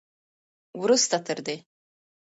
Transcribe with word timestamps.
وروسته 0.81 1.17
تر 1.27 1.37
دې 1.45 1.55